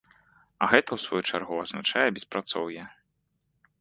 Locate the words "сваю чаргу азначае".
1.03-2.07